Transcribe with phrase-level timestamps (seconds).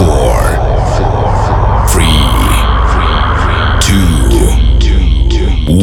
[0.00, 0.40] four,
[1.90, 2.24] three,
[3.82, 4.30] two,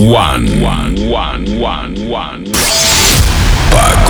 [0.09, 2.43] one, one, one, one, one.
[3.69, 4.06] Back.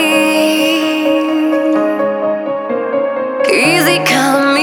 [3.49, 4.57] Easy come,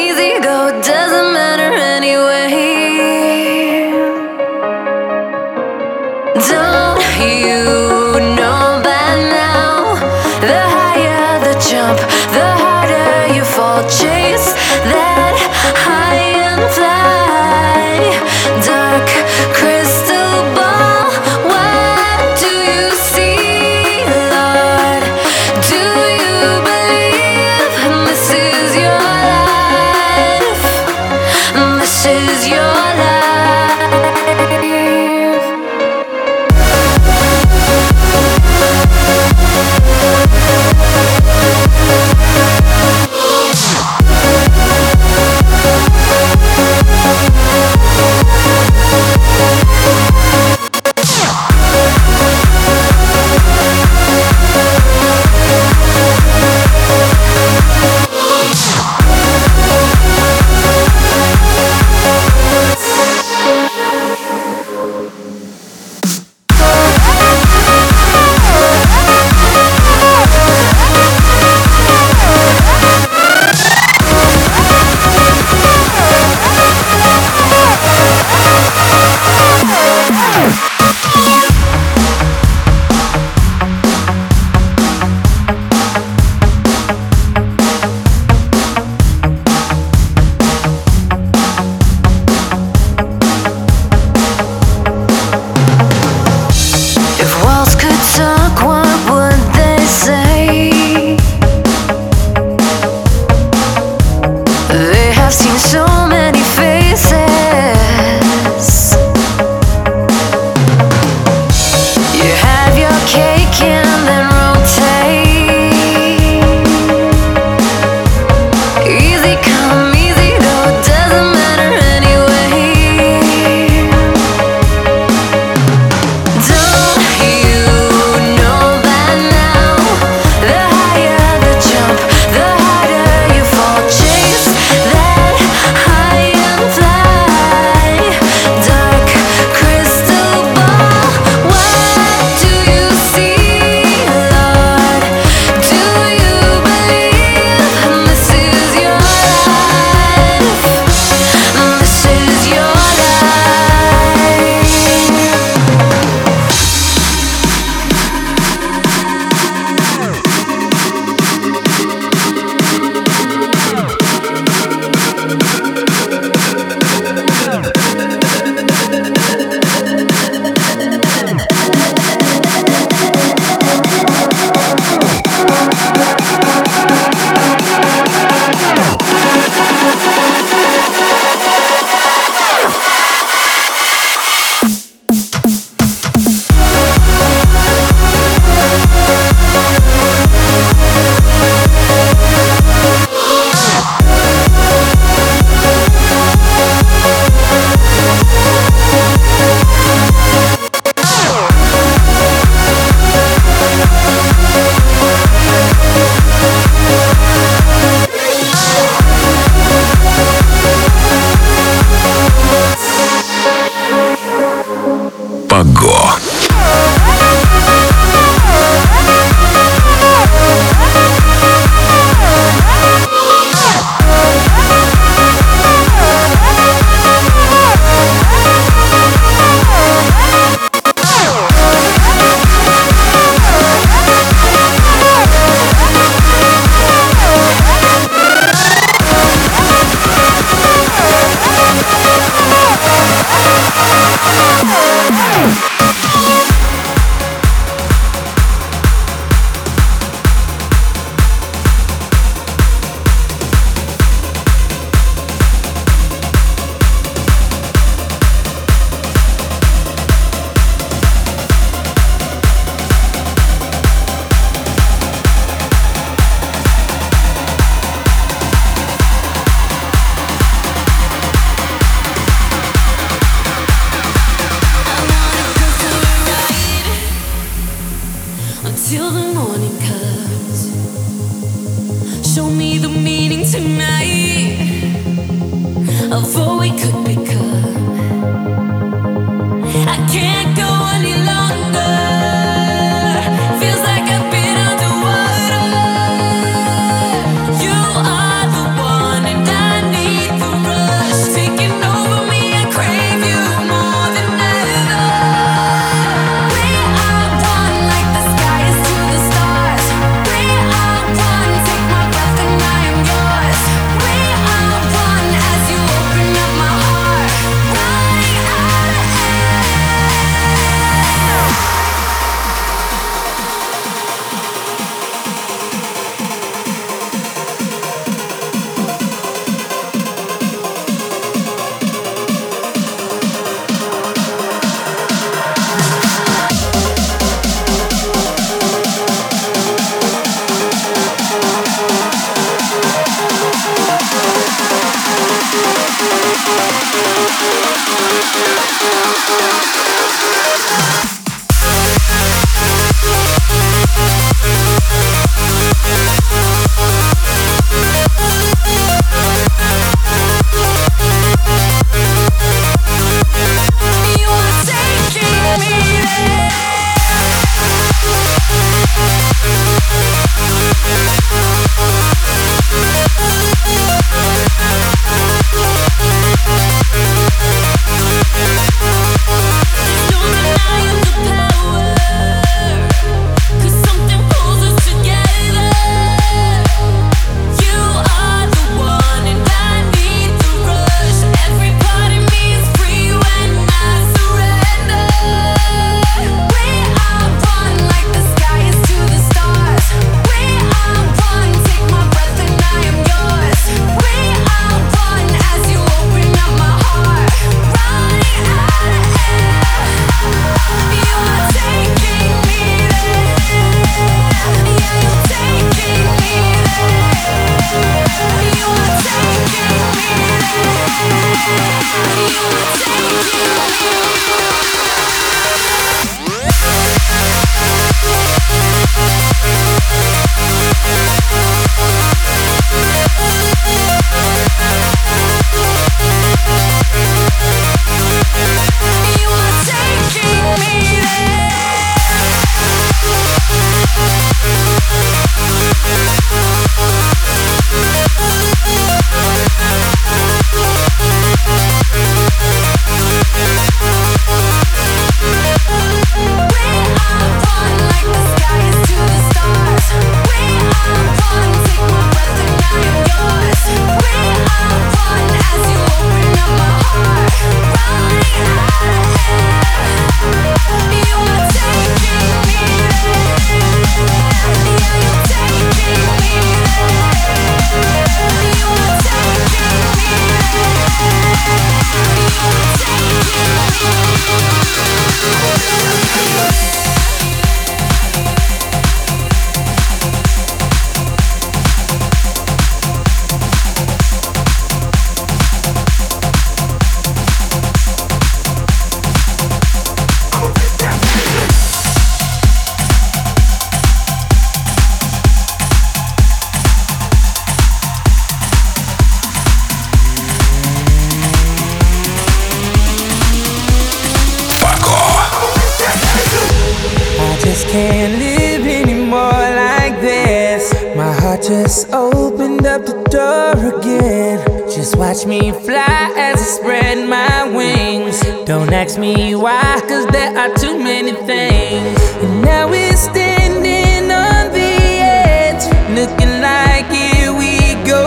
[523.15, 524.39] older again.
[524.69, 528.21] Just watch me fly as I spread my wings.
[528.45, 531.99] Don't ask me why, cause there are too many things.
[532.23, 538.05] And now we're standing on the edge, looking like here we go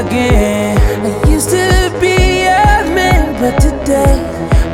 [0.00, 0.78] again.
[1.04, 4.18] I used to be a man, but today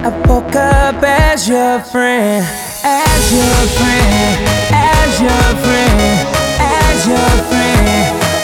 [0.04, 2.44] I woke up as your friend,
[2.84, 7.79] as your friend, as your friend, as your friend.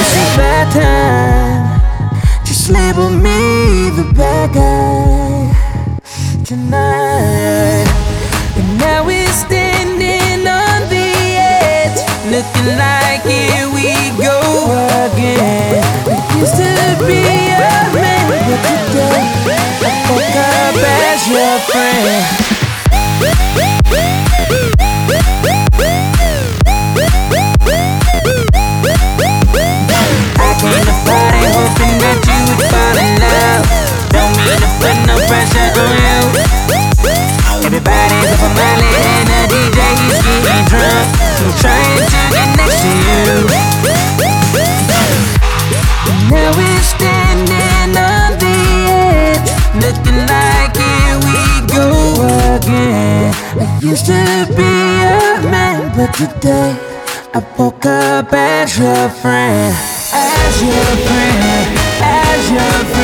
[0.00, 1.60] It's a bad time.
[2.46, 5.52] Just label me the bad guy
[6.42, 7.86] tonight.
[8.56, 12.00] And now we're standing on the edge,
[12.32, 14.40] looking like here we go
[15.04, 15.84] again.
[16.08, 16.72] It used to
[17.04, 17.20] be
[17.52, 22.40] a man, but today I fuck up as your friend.
[31.10, 33.66] To party hoping that you would fall in love.
[34.14, 36.20] Don't mean to put no pressure on you.
[37.66, 41.06] Everybody's up on my and the DJ he's getting drunk.
[41.42, 43.26] I'm trying to get next to you.
[46.30, 49.50] Now we're standing on the edge,
[49.82, 51.38] looking like here we
[51.74, 51.86] go
[52.54, 53.34] again.
[53.58, 56.78] I used to be a man, but today
[57.34, 59.74] I woke up as your friend,
[60.50, 60.72] as your
[61.06, 62.99] friend, as your friend,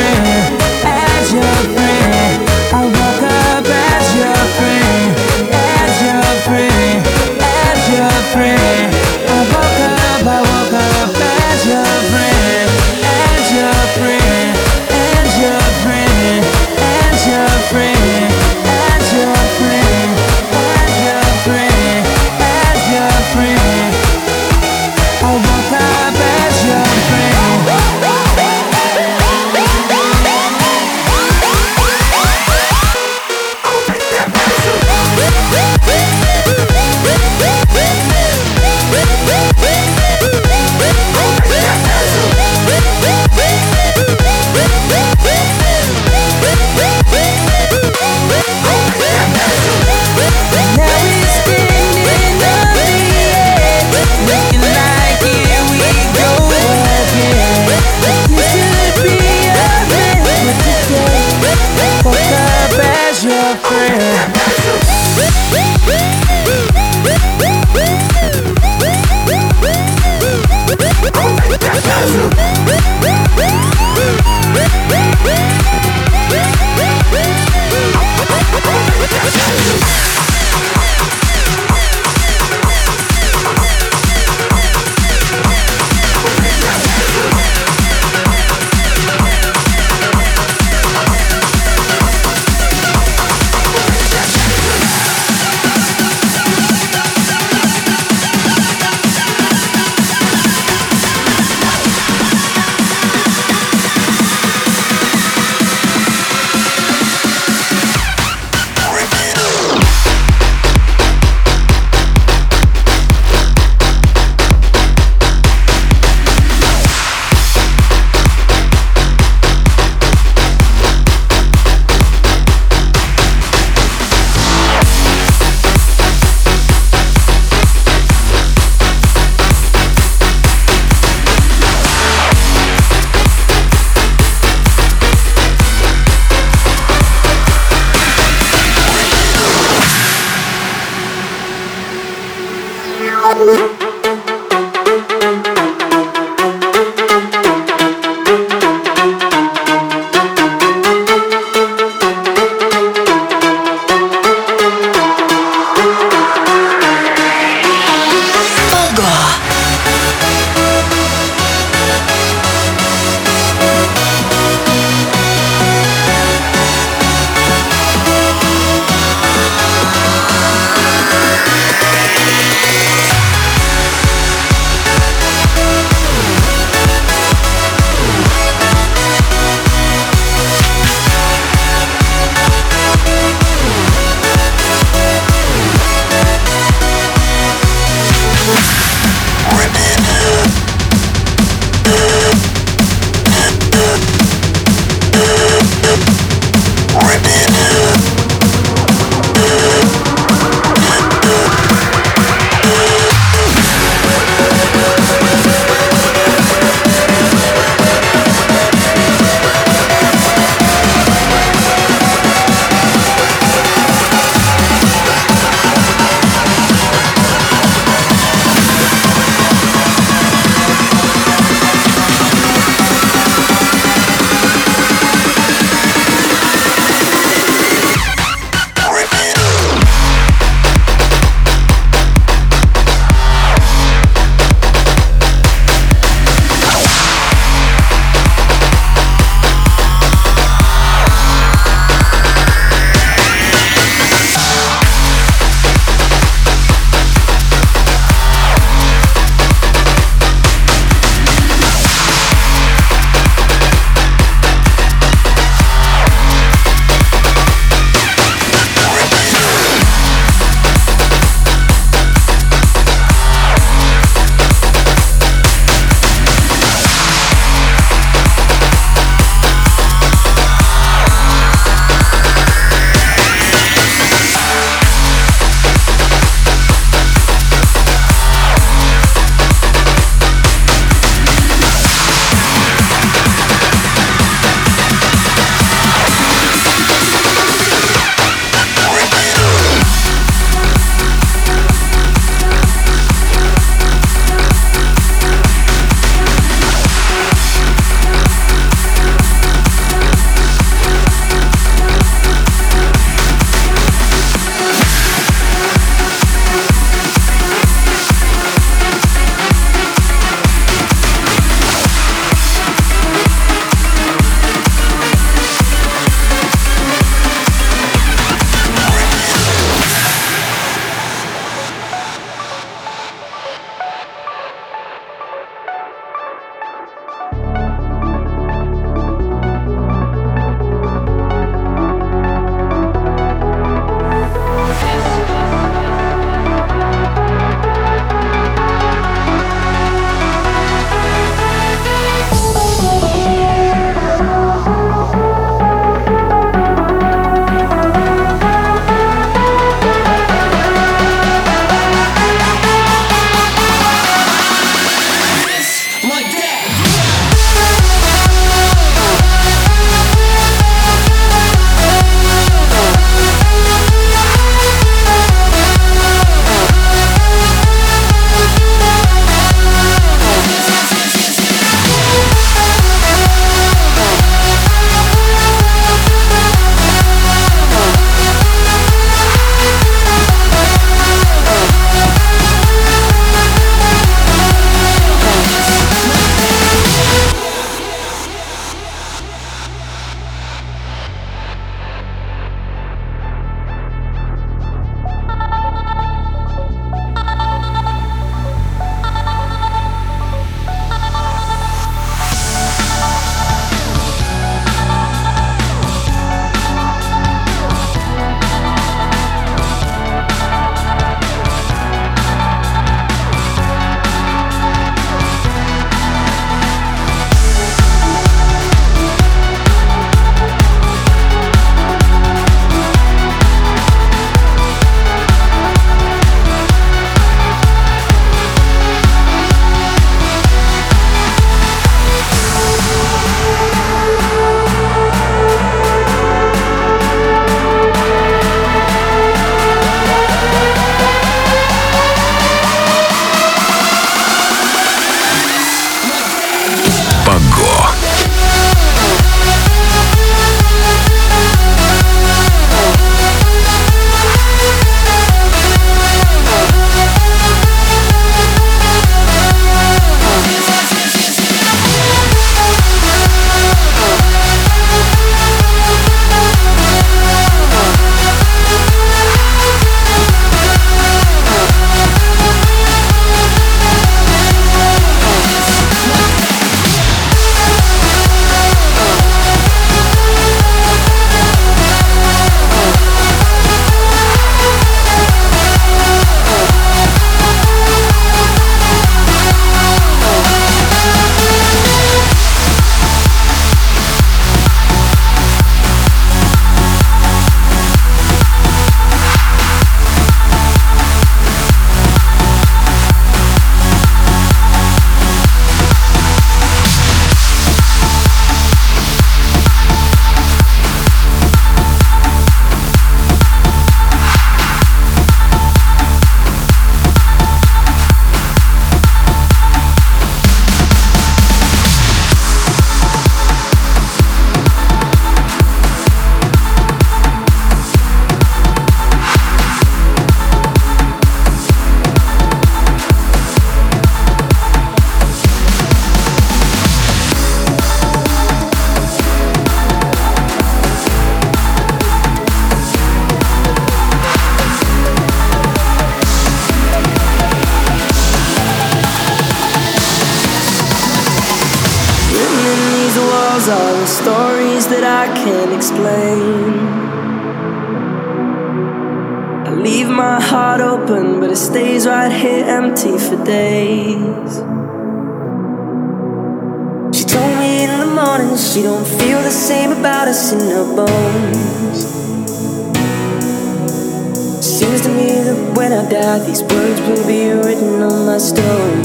[576.09, 579.03] die, these words will be written on my stone.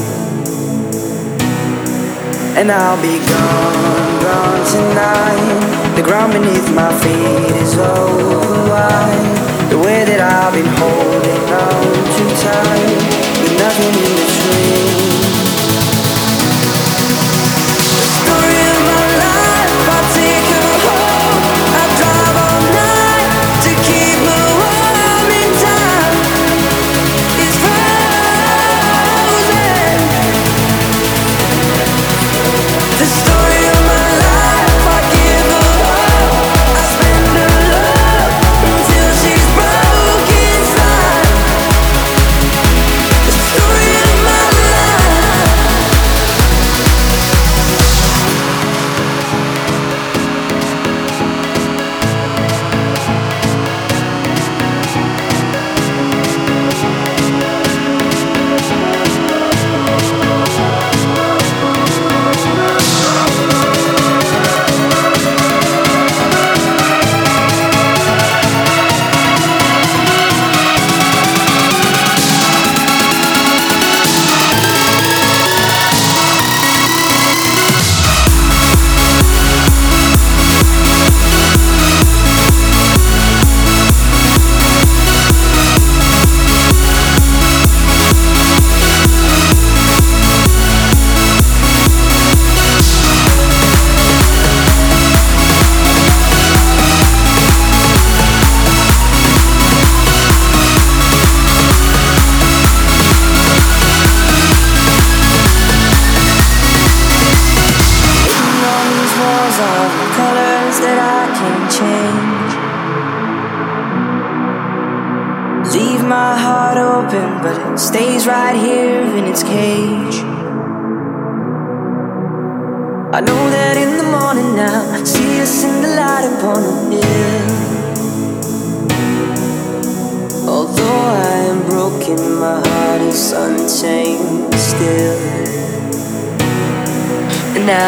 [2.58, 9.78] And I'll be gone, gone tonight The ground beneath my feet is over wide The
[9.80, 11.11] way that I've been holding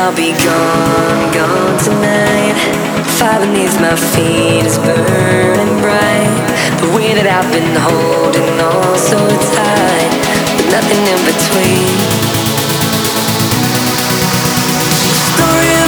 [0.04, 2.60] I'll be gone, gone tonight.
[3.16, 6.44] Fire beneath my feet is burning bright.
[6.84, 10.12] The way that I've been holding on so tight,
[10.60, 11.88] but nothing in between.
[15.40, 15.83] Story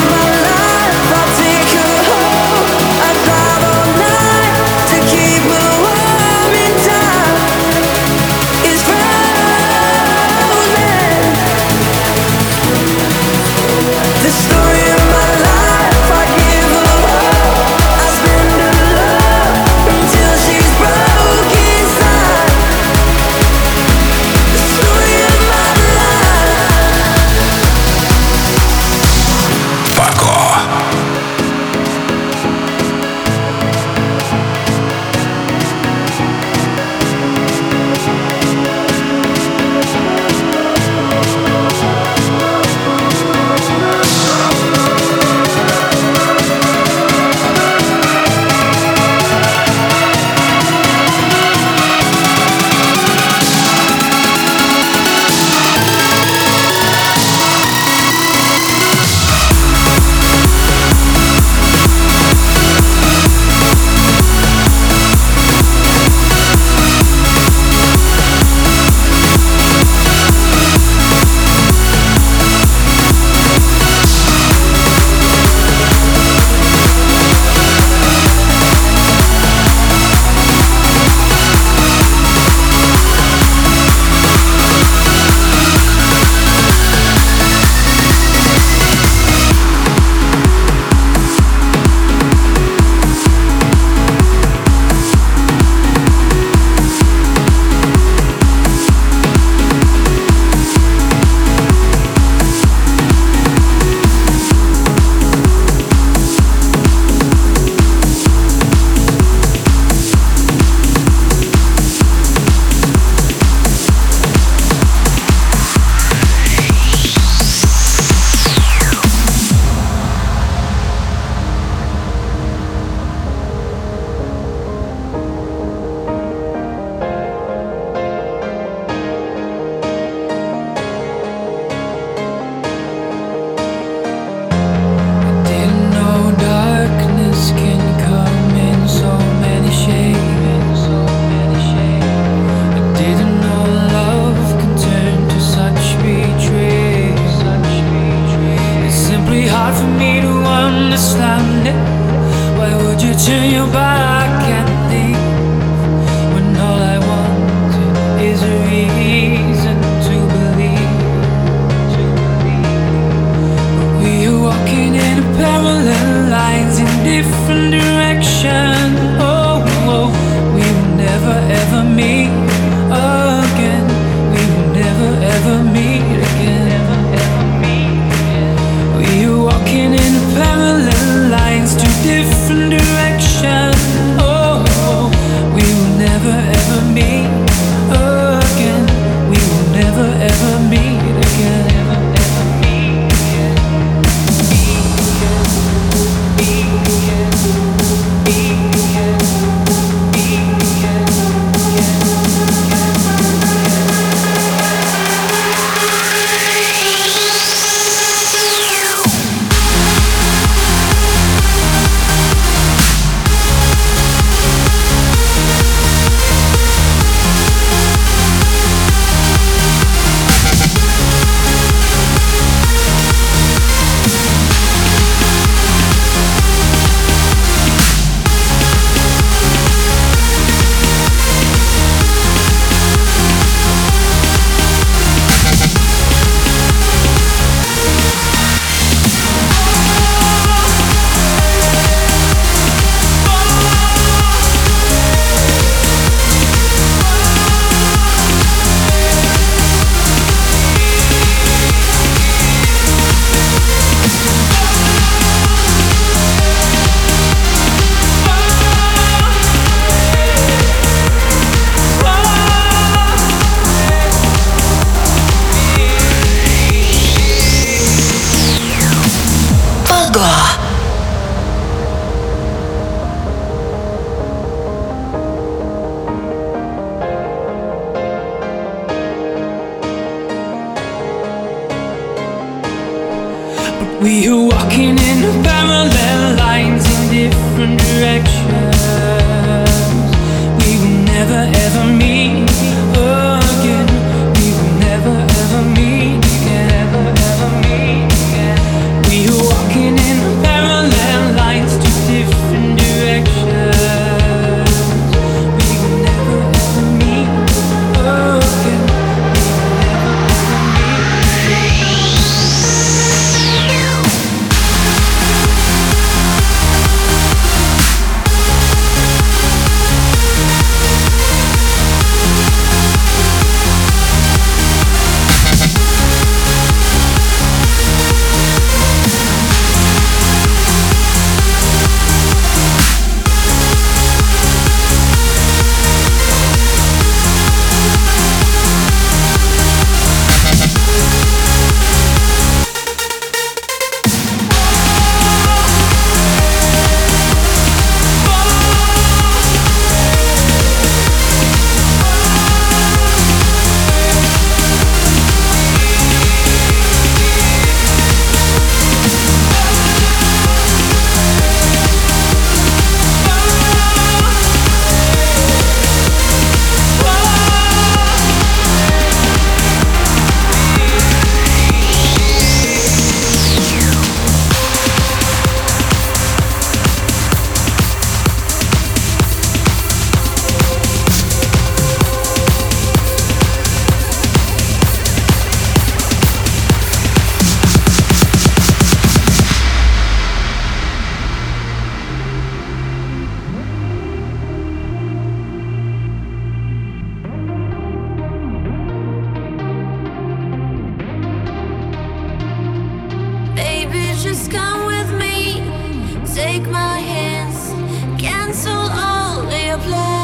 [409.86, 410.14] glad.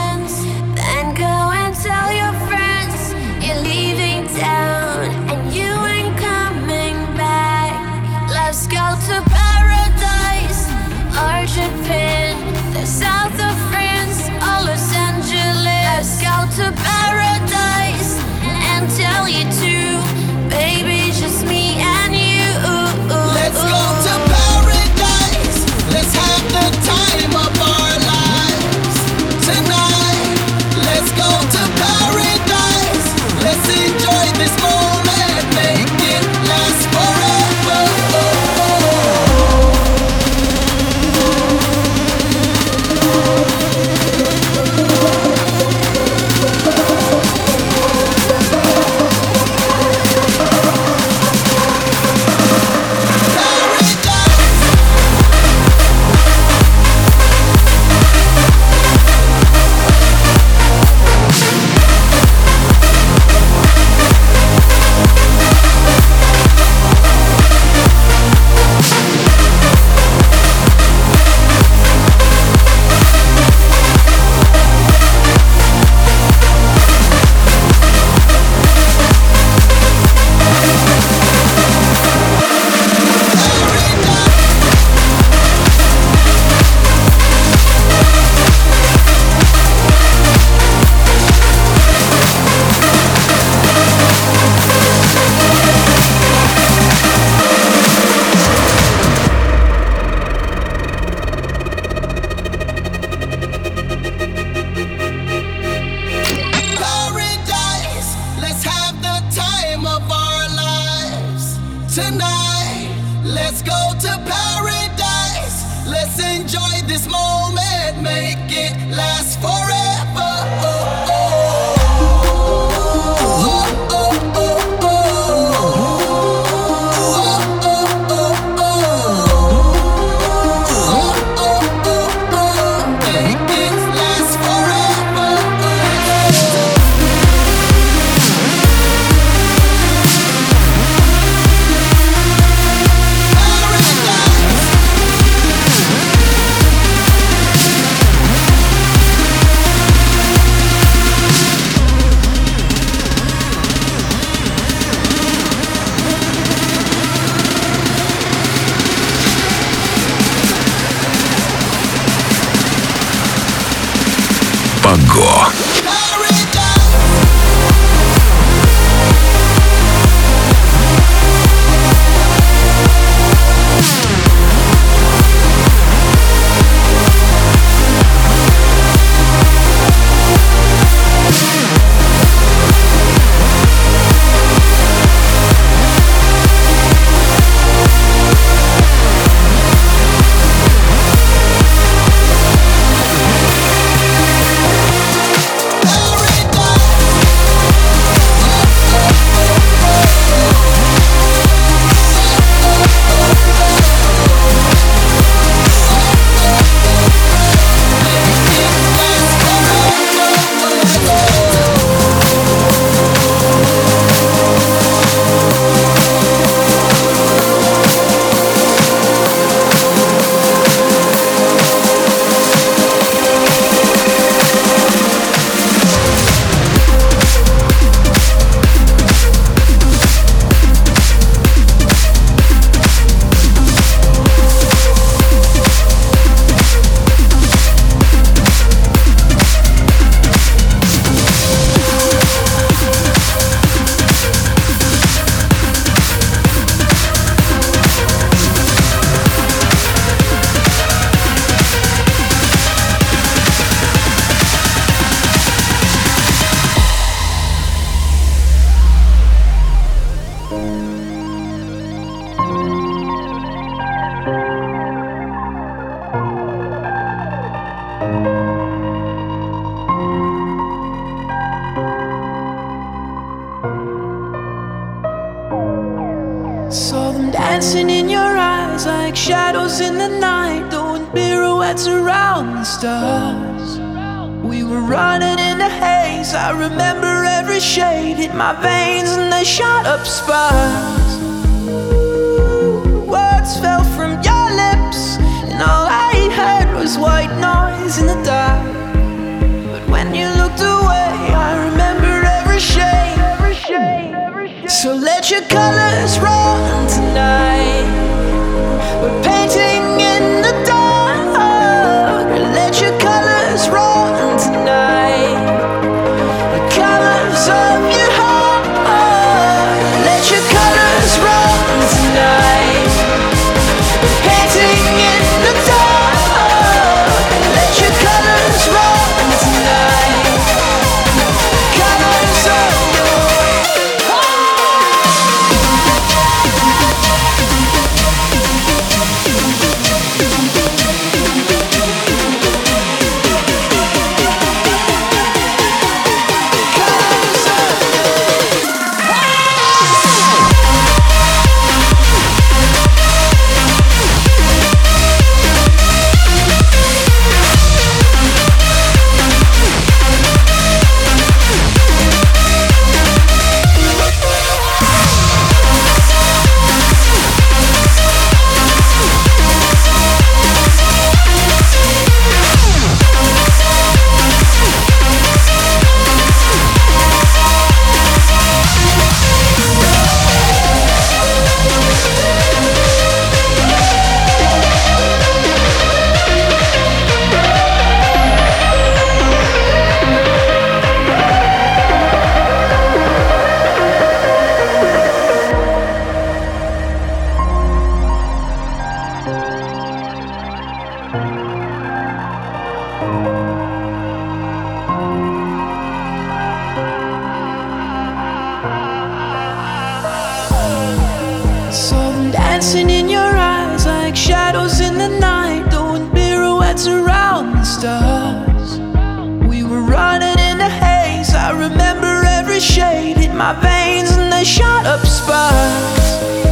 [422.62, 426.51] Remember every shade in my veins, and they shot up sparks.